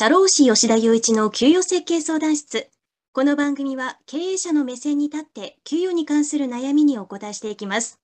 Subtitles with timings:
[0.00, 2.70] 社労士吉田雄一の給与設計相談室。
[3.12, 7.98] この番組は経営者の目線に立って給与に関する悩みにお答えしていきます。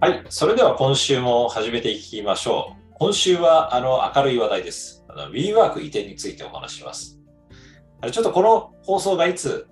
[0.00, 2.94] はい、それでは今週も始めていきましょう。
[3.00, 5.04] 今週はあの明るい話題です。
[5.08, 7.18] あの WeWork 移転についてお話します。
[8.12, 9.66] ちょっとこの放送がいつ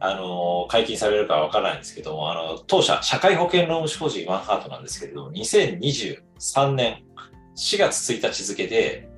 [0.00, 7.05] あの解禁されるかわからないんですけども、あの当社、社会保険労務士法人ワンハートなんですけれども、2023年
[7.56, 9.08] 4月1日付で、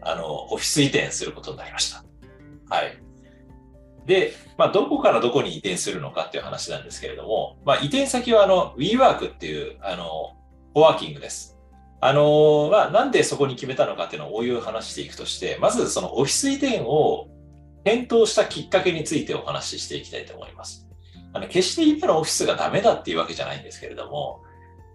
[0.00, 2.04] あの、オフィス移転することになりました。
[2.68, 2.98] はい。
[4.06, 10.36] で、まあ、どこからどこに移転するのかっていう話なんですけれども、まあ、移転先は、あの、WeWork っていう、あの、
[10.74, 11.56] コワーキングです。
[12.00, 17.28] あの、まあ、なんでそこに決めたのかっていうのをおいう話していくとして、まずそのオフィス移転を
[17.84, 20.88] 検討したきっかけについてお話ししていきたいと思います。
[21.32, 24.42] あの、決して今のオフィスがダメだっていうわけじゃないんですけれども、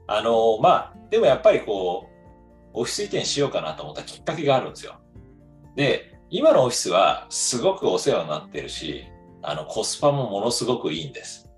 [0.08, 2.17] あの、まあ、でもやっぱりこう、
[2.74, 4.96] オフィス移転しようかなと思ったきっかけがあるんですよ。
[5.76, 9.06] で、今のオフィスはすごくお世話になってるし、
[9.42, 11.50] あの、コスパもものすごくいいんです。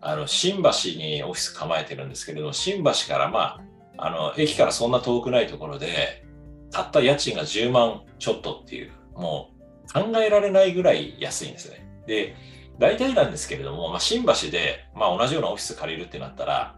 [0.00, 3.60] あの、新橋にオフィス構えてるんですけれども、新橋からま
[3.96, 6.24] あ、あの、駅からそんな遠くないところで、
[6.72, 9.50] たった家賃が10万ちょっとっていう、も
[9.88, 11.86] う考えられないぐらい安いんですね。
[12.06, 12.34] で、
[12.78, 16.76] 大体なんですけれども、まあ、新橋で、まあ、同じようなオフィス借りるってなったら、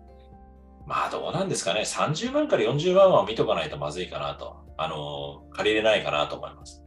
[0.86, 6.82] まあどうなんですかね、30万から40万は見とかないとまずいかなと、あの、借りれないかなと思います。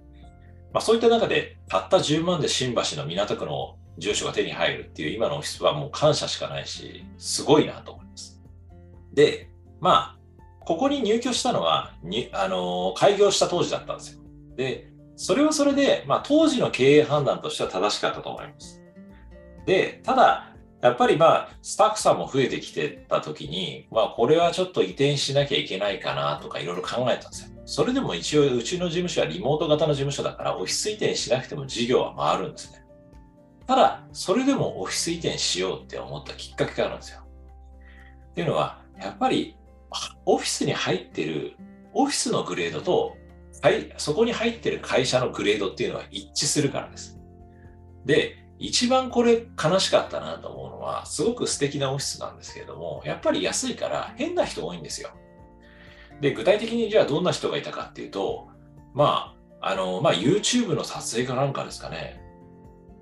[0.74, 8.42] まあそういった中で、たった10万で新橋の港区の住所が手に入るっていう今のオフィスはもう感謝しかないし、すごいなと思います。
[9.14, 10.18] で、まあ、
[10.60, 14.22] ここに入居したのは、にあの開業した当時だったんですよ。
[14.56, 18.82] で、それはそれで、まあ当時の経営判断としては正しかったと思います。
[19.66, 27.58] で、ただ、やっぱりまあ、スタッフさんも増えてきてた時に、まあ、これはちょっと移転しなきゃいけないかなとかいろいろ考えたんですよ。
[27.66, 32.86] それでも一応、うちの事務所はリモート型の事務所だから、オフィス移転しなくても事業は回るんですね。
[33.66, 37.22] ただ、それでもオフィス移転しようって思ったきっかけがあるんですよ。
[38.32, 39.58] っていうのは、やっぱり、
[40.26, 41.58] オフィスに入ってる、
[41.94, 43.18] オフィスのグレードと、
[43.62, 47.20] はい、そこに入ってる会社のグレードっていうのは一致するからです。
[48.06, 55.10] で、一番これ悲しかったなと思うのは、すごく素敵なオフィスなんですけれども、やっぱり安いから変な人多いんですよ。
[56.22, 58.48] で、具体的にじゃあどんな人がいたかっていうと、
[58.94, 62.22] まあ、あの、まあ、YouTube の撮影かなんかですかね。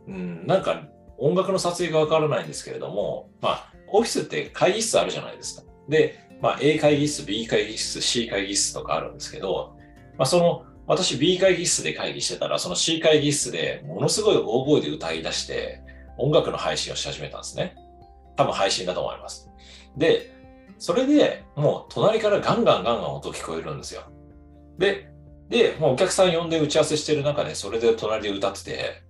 [0.08, 5.64] うん、なんか音楽の撮影がわからないんですけれども、まあ、オフィスって会議室あるじゃないですか。
[5.88, 9.78] で、まあ、A 会議室、B 会議室、C 会議室とかあるんですけど、
[10.18, 15.82] まあ、その私 B 会議室で会議してたら、その C 会議室でものすごい大声で歌い出して、
[16.18, 17.76] 音楽の配信をし始めたんですね。
[18.36, 19.50] 多分配信だと思います。
[19.98, 20.32] で、
[20.78, 24.04] それでもう隣からガンガンガンガン音聞こえるんですよ。
[24.78, 25.10] で、
[25.50, 29.04] で、もうお客さん呼んで打ち合わせしてる中で、それで隣で歌ってて、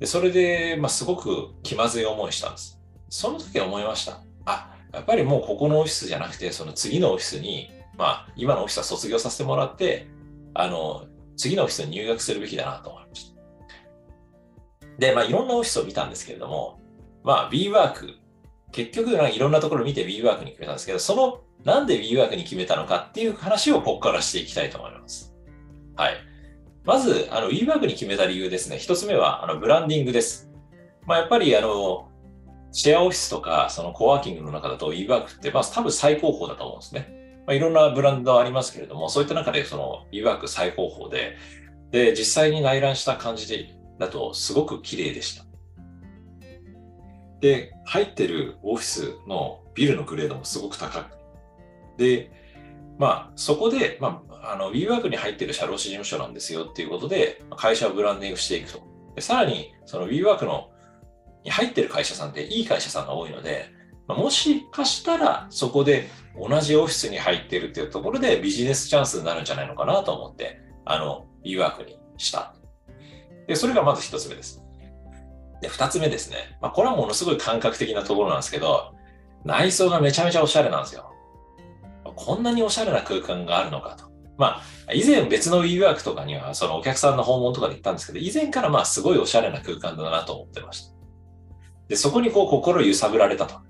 [0.00, 2.80] でそれで、まあ、すごく気まずい思いしたんです。
[3.08, 4.20] その時思いました。
[4.44, 10.06] あ、やっぱりもうここのオフィスじゃなくて、その次のオフィスに、まあ、今のオフィスは卒業させてもらって、
[10.54, 11.06] あの、
[11.38, 13.38] 次のオフィスに入学するべきだなと思いました。
[14.98, 16.80] で、まあ、いろんなオフィスを見たんですけれども、
[17.22, 18.16] まあ、WeWork、
[18.72, 25.34] 結局、いろんなところを見て WeWork に決めたんですけど、その、なんで WeWork に決めたのかっていう話をここからしていきたいと思います。
[25.96, 26.16] はい。
[26.84, 28.78] まず、あの、WeWork に決めた理由ですね。
[28.78, 30.50] 一つ目は、あの、ブランディングです。
[31.06, 32.08] まあ、やっぱり、あの、
[32.72, 37.17] シェアオフィスとか、そのコワーキングの中だと WeWork って、まあ、多分最高峰だと思うんですね。
[37.48, 41.34] まあ、いろんなブランドありますけれども、そういった中でその WeWork 最高峰で、
[41.90, 45.46] で、実際に内覧した感じで、だとすごく綺麗でした。
[47.40, 51.16] で、入ってるオフィスのビルのグレードもすごく高く
[51.96, 52.30] で、
[52.98, 58.82] まあ、そこで、まあ、あの、WeWork に入ってる社労士事務所なんですよっていうことで、会社をブランディングしていくと。
[59.14, 60.68] でさらに、その WeWork の
[61.44, 63.77] に入ってる会社さんっていい会社さんが多いので、
[64.08, 66.08] もしかしたらそこで
[66.38, 72.54] 同じオフィスに入っているっていうところでビジネスチャンスになるんじゃないのかなと思って、あの、ーワークにした。
[73.46, 74.62] で、それがまず一つ目です。
[75.60, 76.56] で、二つ目ですね。
[76.60, 78.94] まあ、これはものすごい感覚的なところなんですけど、
[79.44, 81.12] 内装がめちゃめちゃおしゃれなんですよ。
[82.04, 84.08] こんなにおしゃれな空間があるのかと。
[84.36, 90.94] まあ、以前別の WeWork とかには、そのお客さんの訪問とかで行ったんですけど、以前からまあすごいおしゃれな空間だなと思ってました。
[91.88, 93.67] で、そこにこう心揺さぶられたと。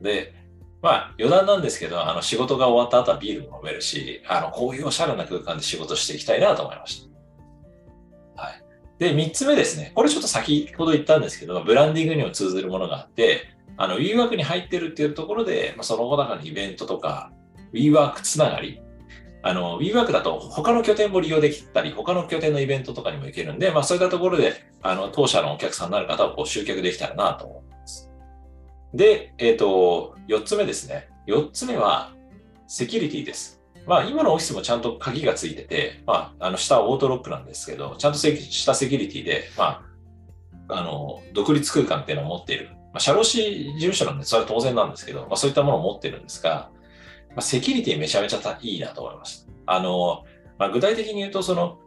[0.00, 0.34] で、
[0.82, 7.08] まあ余談なんですけど、あの仕事が終わった後はビールも飲めるし、あのこういうおしゃれな空間で仕事していきたいなと思いまし
[8.36, 8.42] た。
[8.42, 8.62] はい。
[8.98, 9.92] で、三つ目ですね。
[9.94, 17.32] これちょっと先ほど言ったんですけど、ブランディングにも通ずるものがあって、あの WeWork に入ってるっていうところで、まあ、その後だからイベントとか、
[17.72, 18.80] WeWork つながり
[19.42, 27.62] あの、WeWork だと他の拠点も利用できたり、他の拠点のイベントとかにも行けるんで、まあそういったところで、あの、当社のお客さんになる方をこう集客できたらなと。
[28.94, 31.08] で、えっ、ー、と、4つ目ですね。
[31.26, 32.12] 4つ目は、
[32.66, 33.60] セキュリティです。
[33.86, 39.82] まあ今のオフィスもちゃんと鍵がついてて、まあ、あの、下はオートロックなんですけど、ちゃんとしたセキュリティで、ま
[40.68, 42.70] あ、あの、独立空間っていうのを持っている。
[42.92, 46.70] まあ、社労士事務所なんで、それは当然なんですけど、まあそういったものを持ってるんですが、
[47.30, 49.52] まあ、セキュリティめちゃめちゃいいなと思いました。
[49.66, 50.24] あの、
[50.58, 51.78] まあ、具体的に言うと、その、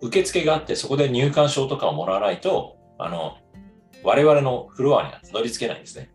[0.00, 3.36] 受付があって、そこで入館証とかをもらわないと、あの、
[4.02, 6.10] 我々のフロアにはたどり着けないんですね。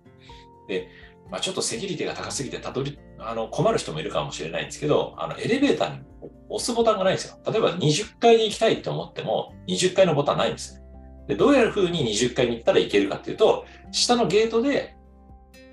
[0.68, 0.88] で、
[1.30, 6.02] まあ、ちょっとセキュリティが高すぎてたどり、あの、困る人もいるかもしれないんですけど、あの、エレベーターに
[6.50, 7.40] 押すボタンがないんですよ。
[7.46, 10.82] 例えば20階に行きたいと思っても、20階のボタンないんですね。
[11.28, 14.96] で、どういうふうに20階に行ったらいけるかっていうと、下のゲートで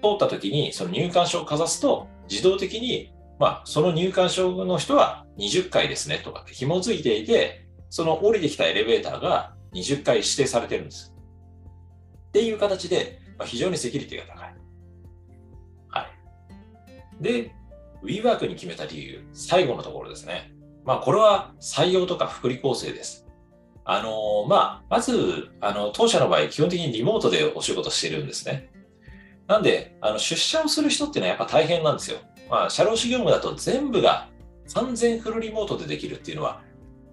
[0.02, 11.14] 通った時に、その入館証をかざすと、自動的に、まあ、その入館証の人は20階ですねとかって紐づいていて、その降りてきたエレベーターが20階指定されてるんです。
[12.30, 14.54] っていう形で、まあ、非常にセキュリティが高い。
[15.88, 17.22] はい。
[17.22, 17.54] で、
[18.04, 20.52] WeWork に決めた理由、最後のところですね。
[20.84, 23.26] まあ、これは採用とか福利厚生です。
[23.84, 28.70] あのまあ、まず、あの、当社の場合、基本的にリモートでお仕事してるんですね。
[29.48, 32.18] なんで、あの出社をする人っていうのはやっぱ大変なんですよ。
[32.48, 34.28] まあ、社労士業務だと全部が
[34.74, 36.62] 完全フルリモートでできるっていうのは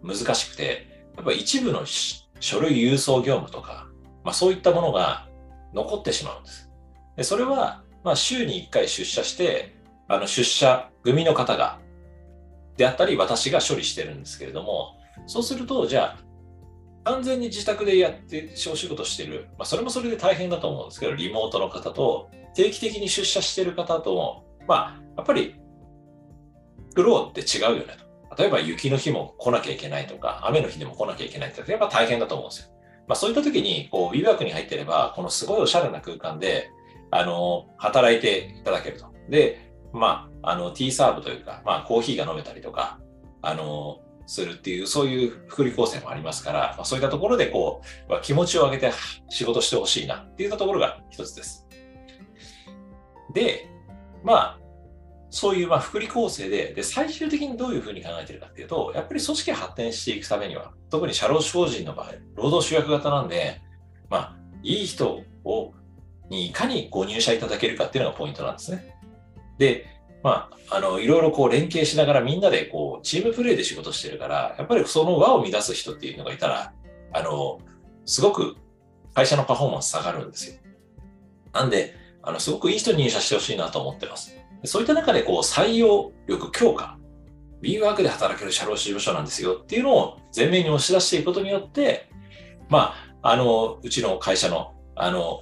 [0.04, 3.88] 難しくて、やっぱ一部の書類郵送業務とか、
[4.27, 5.25] まあ、そういったものが
[5.74, 6.69] 残ってしまうんです。
[7.15, 9.77] でそれは、まあ、週に1回出社して、
[10.09, 11.79] あの出社組の方が、
[12.75, 14.97] であったり私が処理してるんですけれども、
[15.27, 16.18] そうすると、じゃ
[17.06, 25.56] あ、完全に自宅でやってお仕事してる、まあ、それもそれで大変だと思うんですけど、リモートの方と、定期的に出社してる方とも、まあ、やっぱり、
[26.95, 27.95] 苦労って違うよね
[28.30, 28.35] と。
[28.35, 32.76] 例えば雪の日も来なきゃいけないとか、雨の日でも来なきゃいけないって、やっぱ大変だと思うんですよ。
[33.07, 36.69] まあ、そういった時に、こう、ウィーワークに入ってれば、このすごいおしゃれな空間で、
[37.09, 39.07] あの、働いていただけると。
[39.30, 43.00] で、まあ、あの、ティーサーブというか、まあ、コーヒーが飲めたりとか、
[43.42, 48.92] あの、するっていう、そういう福利厚生もありますから、まあ、そういったところでこう、まあ、気持ちを上げて
[49.30, 51.65] 仕事してほしいなっていったところが一つです。
[53.33, 53.69] で、
[54.24, 54.59] まあ、
[55.29, 63.62] そういうまあ福利厚生でで、最終的にどういうふうに考えてるかっていうと、やっぱり組織発展していくためには、特に社労士法人の場合、労働集約型なんで、
[64.09, 65.74] まあ、いい人を
[66.29, 68.95] にいかにご入社いただけるかっていうのがポイントなんですね。
[69.57, 69.85] で、
[70.24, 76.73] まあ、あの、いろいろこう連携しながらみんなでこう、チームプレーで仕事してるから、やっぱりその輪を乱す人っていうのがいたら、
[77.13, 77.59] あの、
[78.06, 78.56] すごく
[79.13, 80.59] 会社のパフォーマンス下がるんですよ。
[81.53, 84.35] なんで、あの、すごくいい人に入社してほしいなと思ってます。
[84.63, 86.98] そういった中でこう、採用力強化、
[87.62, 92.09] B ワークで働ける社労士事務所なんですよっていうのを前面に押し出していくことによって、
[92.69, 95.42] まあ、あの、うちの会社の、あの、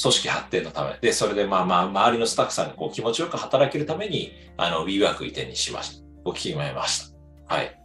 [0.00, 6.04] 組織発展のためで、それでまあまあ、周りのスタッフさんがこう気持ちよく働けるために、あの、WeWork 移転にしました。
[6.24, 7.12] ご決めまし
[7.48, 7.54] た。
[7.54, 7.78] はい。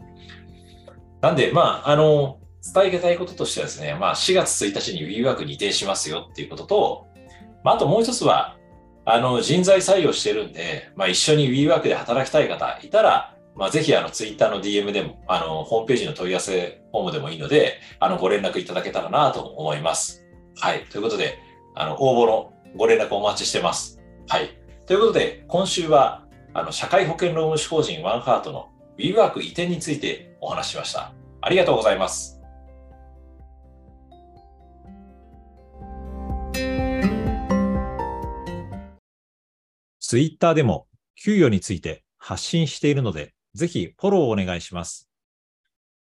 [1.22, 2.40] なんで、まあ、あの、
[2.74, 7.08] 伝えたいこととしてはですね、まあ、4月1日に WeWork に移転しますよっていうことと、
[7.64, 8.57] まあ、あともう一つは、
[9.10, 20.26] あの、人材採用してるんで、まあ、一緒に WeWork で働きたい方いたら、まあ、ぜひ、あの、Twitter の DM でも、あの、ホームページの問い合わせフォームでもいいので、あの、ご連絡いただけたらなと思います。
[20.58, 20.84] はい。
[20.92, 21.40] ということで、
[21.74, 24.02] あの、応募のご連絡お待ちしてます。
[24.28, 24.60] はい。
[24.86, 28.68] ということで、今週は、あの、社会保険労務士法人ワンハートの
[28.98, 31.14] WeWork 移転についてお話ししました。
[31.40, 32.37] ありがとうございます。
[40.08, 40.88] ツイッターでも
[41.22, 45.10] 給与について発信しているので、ぜひフォローをお願いします。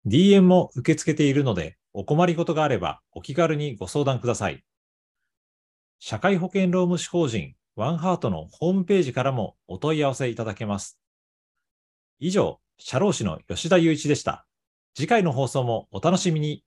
[0.04, 4.62] DM も受け付けているので、お困りごとがあればお気軽にご相談ください。
[6.00, 11.00] 社会保険労務士法人ワンハートのホームページからもお問い合わせいただけます。
[12.20, 14.46] 以上、社労士の吉田祐一でした。
[14.94, 16.62] 次回の放送もお楽しみに。